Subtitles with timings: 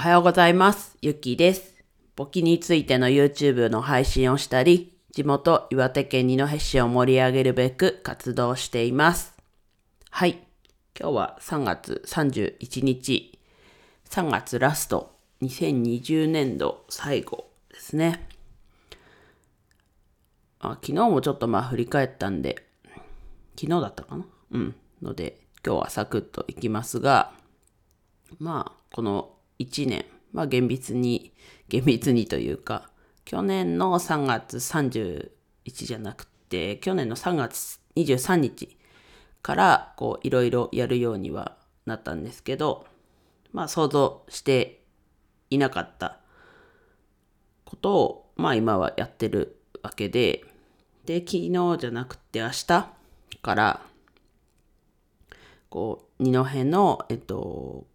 [0.00, 0.96] おはようございます。
[1.02, 1.74] ゆきです。
[2.16, 9.34] 簿記についての YouTube の配信をしたり、地元岩手県二戸市を盛り上げるべく活動しています。
[10.08, 10.38] はい。
[10.98, 13.38] 今日は3月31日、
[14.08, 18.26] 3月ラスト、2020年度最後ですね。
[20.60, 22.64] あ昨日もちょっとまあ振り返ったんで、
[23.54, 24.24] 昨日だったかな？
[24.52, 24.74] うん。
[25.02, 27.34] ので、今日はサクッといきますが、
[28.38, 31.32] まあ、この1年、まあ厳密に、
[31.68, 32.90] 厳密にというか、
[33.24, 35.30] 去年の3月31
[35.66, 38.78] じゃなくて、去年の3月23日
[39.42, 42.86] から、こう、いろいろやるようにはなったんですけど、
[43.52, 44.82] まあ想像して
[45.50, 46.18] いなかった
[47.64, 50.42] ことを、まあ今はやってるわけで、
[51.04, 52.66] で、昨日じゃなくて明日
[53.42, 53.80] から、
[55.68, 57.86] こう、二戸の、えっと、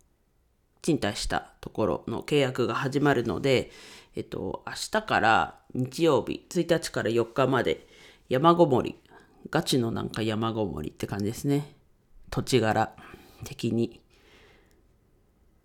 [0.86, 3.72] 賃貸したところの契約が始まるので、
[4.16, 7.88] えっと、明日から日曜日、1日から4日まで
[8.30, 8.96] 山ごもり、
[9.50, 11.74] ガチのなんか山ごもりって感じですね。
[12.30, 12.96] 土地柄
[13.46, 14.00] 的に。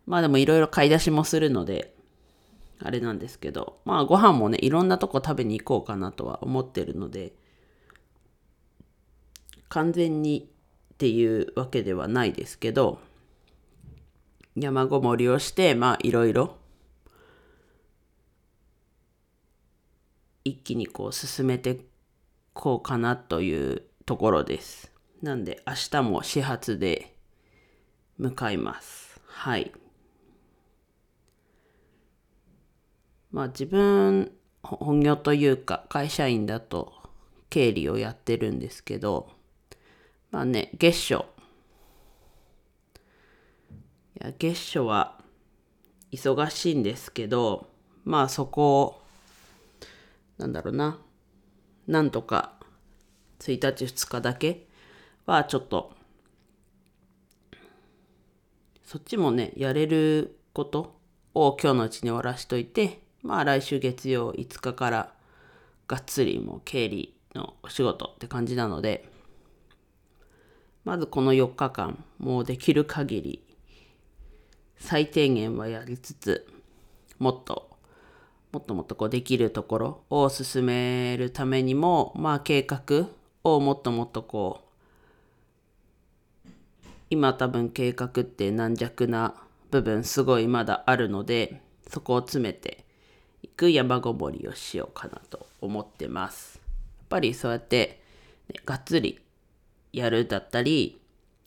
[0.07, 1.95] まあでもいろいろ買い出しもするので、
[2.83, 7.35] あれなんですけど、まあご飯もね、いろんなとこ食べに行こうかなとは思ってるので、
[9.69, 10.51] 完全に
[10.95, 13.01] っていうわけではないですけど、
[14.57, 16.57] 山ごもりをして、まあいろいろ
[20.45, 21.81] 一気にこう進めて
[22.53, 24.91] こうかなというところです。
[25.23, 27.15] なんで明日も始発で
[28.19, 29.21] 向かいます。
[29.27, 29.73] はい。
[33.31, 36.93] まあ自分本業というか会社員だと
[37.49, 39.31] 経理をやってるんですけど、
[40.31, 41.25] まあね、月初
[44.17, 45.21] いや月初は
[46.13, 47.69] 忙しいんですけど
[48.05, 49.03] まあそこを
[50.39, 50.99] なんだろうな
[51.87, 52.55] なんとか
[53.41, 54.67] 1日2日だけ
[55.27, 55.93] はちょっと
[58.85, 60.97] そっちもねやれること
[61.35, 65.13] を今日のうちに終わらしといてまあ来週月曜5日から
[65.87, 69.09] がっつりもう経理のお仕事って感じなので
[70.85, 73.50] まずこの4日間もうできる限り
[74.81, 76.47] 最低限はやりつつ
[77.19, 77.71] もっと
[78.53, 83.07] もっともっとこうできるところを進めるためにもまあ計画
[83.45, 86.49] をもっともっとこう
[87.11, 89.35] 今多分計画って軟弱な
[89.71, 92.85] 部分すごいまだあるのでそこを詰めて
[93.43, 96.61] いく山ごもりをしようかなと思ってます。
[96.65, 98.01] やっぱりそうやって、
[98.49, 99.21] ね、がっつり
[99.93, 101.01] やるだったり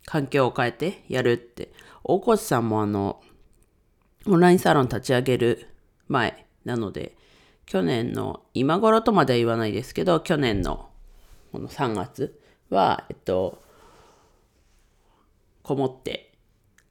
[0.06, 1.72] 環境を変えてやるって。
[2.06, 3.22] 大越さんもあの
[4.26, 5.68] オンラインサロン立ち上げる
[6.06, 7.16] 前なので
[7.64, 10.90] 去年の今頃とまでは言わないですけど去年の
[11.50, 12.38] この3月
[12.68, 13.62] はえっと
[15.62, 16.34] こもって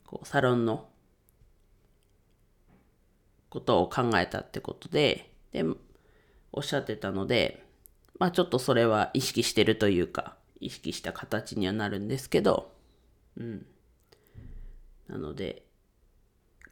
[0.07, 0.87] こうサロンの
[3.49, 5.63] ことを考えたってことでで
[6.51, 7.63] おっしゃってたので
[8.17, 12.72] まあちょっとそれは意識してるというか意識した形にはなるんですけど
[13.37, 13.65] うん
[15.07, 15.65] なので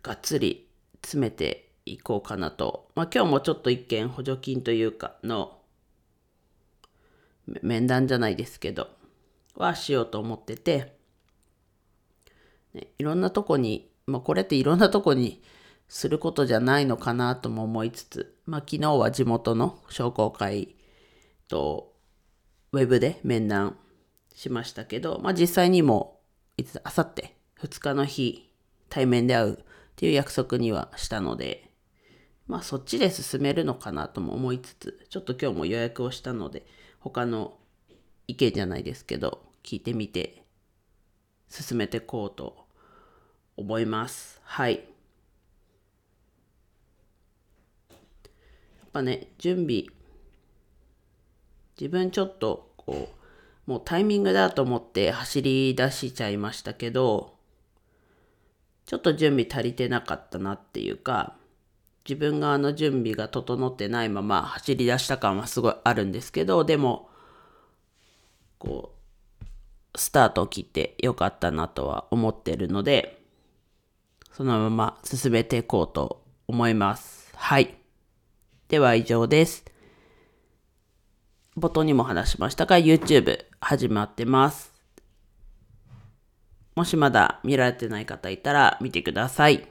[0.03, 0.67] がっつり
[1.01, 2.89] 詰めていこうかなと。
[2.95, 5.59] まあ今日もちょっと一件補助金というかの
[7.61, 8.88] 面談じゃないですけど、
[9.55, 10.95] はしようと思ってて、
[12.73, 15.44] ね、いろんなとこに、まあこれっていろんなとこに
[15.88, 20.75] することじゃないのかなとも思いつつ、まあ昨日は地元の商工会
[21.47, 21.94] と
[22.71, 23.77] ウェブで面談
[24.33, 26.20] しましたけど、まあ実際にも
[26.61, 28.51] いつ、あさって2日の日
[28.88, 29.63] 対面で会うっ
[29.95, 31.72] ていう約束にはしたので、
[32.47, 36.66] まあそっちで進めるのかなとも思いつつ、ちょっと今日も予約をしたので、
[37.00, 37.57] 他の
[38.27, 40.44] 意見じゃないですけど、聞いてみて、
[41.50, 42.67] 進めていこうと
[43.57, 44.39] 思います。
[44.44, 44.75] はい。
[44.75, 44.79] や
[48.86, 49.86] っぱね、準備、
[51.80, 53.20] 自分ちょっとこう、
[53.66, 57.36] もうタイミングだと思って走り出しちゃいましたけど、
[58.86, 61.36] ちょっと準備足りてなかったなっていうか、
[62.08, 67.10] 自分側の準備が整ってないまま走り出した感はすごいあるんですけど、でも、
[68.58, 68.96] こ
[69.94, 73.22] う、スタートを切ってよかったなとは思ってるので、
[74.31, 77.31] そのまま進めていこうと思います。
[77.36, 77.75] はい。
[78.68, 79.70] では以上です。
[81.57, 84.71] 冒頭にも話しましたが、YouTube 始まってます。
[86.75, 89.68] もしまだ見られてない方いたら見てください。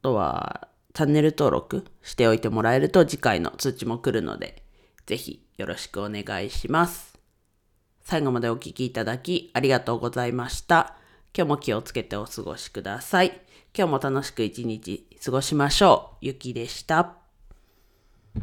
[0.00, 4.62] あとはチャンネル登録しておいてもらえると次回の通知も来るので、
[5.06, 7.18] ぜひよろしくお願いします。
[8.02, 10.96] 最後までお聴きいただきありがとうございました。
[11.36, 13.40] 今日も気をつけてお過ごしください。
[13.76, 16.16] 今日も楽しく一日過ごしましょう。
[16.22, 17.27] ゆきでした。